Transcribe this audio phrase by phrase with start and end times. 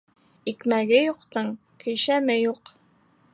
[0.51, 1.51] Икмәге юҡтың
[1.85, 2.73] көйшәме юҡ.